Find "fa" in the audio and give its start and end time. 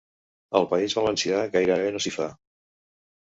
2.17-2.27